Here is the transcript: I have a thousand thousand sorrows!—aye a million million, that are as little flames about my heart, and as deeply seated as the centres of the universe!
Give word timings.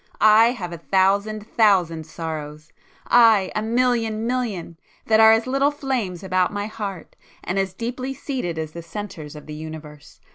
I 0.19 0.53
have 0.53 0.73
a 0.73 0.79
thousand 0.79 1.45
thousand 1.45 2.07
sorrows!—aye 2.07 3.51
a 3.55 3.61
million 3.61 4.25
million, 4.25 4.77
that 5.05 5.19
are 5.19 5.31
as 5.31 5.45
little 5.45 5.69
flames 5.69 6.23
about 6.23 6.51
my 6.51 6.65
heart, 6.65 7.15
and 7.43 7.59
as 7.59 7.75
deeply 7.75 8.11
seated 8.15 8.57
as 8.57 8.71
the 8.71 8.81
centres 8.81 9.35
of 9.35 9.45
the 9.45 9.53
universe! 9.53 10.19